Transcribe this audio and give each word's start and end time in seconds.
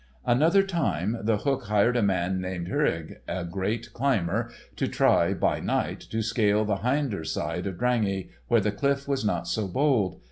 Another 0.25 0.63
time 0.63 1.15
The 1.21 1.37
Hook 1.37 1.65
hired 1.65 1.95
a 1.95 2.01
man 2.01 2.41
named 2.41 2.69
Hœring, 2.69 3.17
a 3.27 3.45
great 3.45 3.93
climber, 3.93 4.49
to 4.75 4.87
try, 4.87 5.35
by 5.35 5.59
night, 5.59 5.99
to 6.09 6.23
scale 6.23 6.65
the 6.65 6.77
hinder 6.77 7.23
side 7.23 7.67
of 7.67 7.77
Drangey 7.77 8.31
where 8.47 8.61
the 8.61 8.71
cliff 8.71 9.07
was 9.07 9.23
not 9.23 9.47
so 9.47 9.67
bold. 9.67 10.17